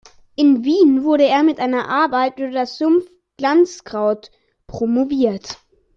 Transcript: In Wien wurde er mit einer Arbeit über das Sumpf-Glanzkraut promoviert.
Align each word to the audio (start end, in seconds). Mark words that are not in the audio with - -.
In 0.35 0.63
Wien 0.63 1.03
wurde 1.03 1.25
er 1.27 1.43
mit 1.43 1.59
einer 1.59 1.87
Arbeit 1.87 2.39
über 2.39 2.49
das 2.49 2.79
Sumpf-Glanzkraut 2.79 4.31
promoviert. 4.65 5.59